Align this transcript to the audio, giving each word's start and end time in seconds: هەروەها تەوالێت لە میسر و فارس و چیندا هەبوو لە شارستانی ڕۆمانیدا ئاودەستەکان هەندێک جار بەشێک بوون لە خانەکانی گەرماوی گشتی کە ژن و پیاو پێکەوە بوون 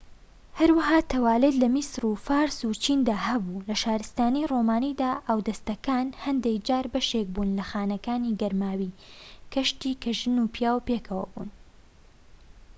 هەروەها 0.59 0.99
تەوالێت 1.11 1.55
لە 1.61 1.67
میسر 1.75 2.01
و 2.05 2.21
فارس 2.27 2.57
و 2.63 2.77
چیندا 2.83 3.15
هەبوو 3.27 3.63
لە 3.69 3.75
شارستانی 3.83 4.47
ڕۆمانیدا 4.51 5.11
ئاودەستەکان 5.27 6.07
هەندێک 6.23 6.57
جار 6.67 6.85
بەشێک 6.93 7.27
بوون 7.33 7.49
لە 7.59 7.63
خانەکانی 7.71 8.37
گەرماوی 8.41 8.95
گشتی 9.53 9.99
کە 10.01 10.11
ژن 10.19 10.35
و 10.39 10.51
پیاو 10.55 10.85
پێکەوە 10.87 11.25
بوون 11.31 11.49